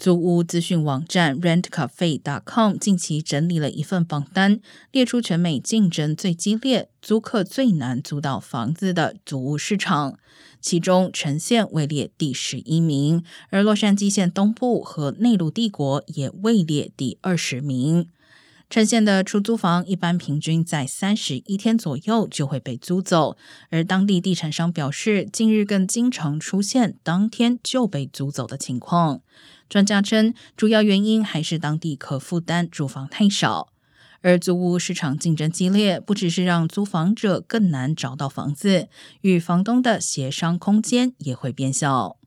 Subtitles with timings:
[0.00, 4.58] 租屋资讯网站 rentcafe.com 近期整理了一份榜单，
[4.92, 10.18] 列出全美竞争最激烈、租客最难租到房子的租屋市场，
[10.58, 18.08] 其中城县位列第十一名，而洛杉矶县东部和内陆帝国也位列第二十名。
[18.70, 23.36] 城县的出租房一般平均在三十一天左右就会被租走，
[23.68, 29.22] 而当地地产商表示，近日更经常出现当天就被租走的情况。
[29.68, 33.72] 专家称，主要原因还是当地可负担住房太少，
[34.20, 38.86] 而租屋市场竞争激烈，不只是让租房者更难找到房子，
[39.22, 42.19] 与房东的协商空间也会变小。